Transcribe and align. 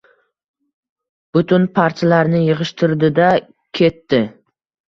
Butun 1.37 1.67
parchalarini 1.79 2.41
yig’ishtirdi-da 2.47 3.31
ke-e-etdi. 3.43 4.25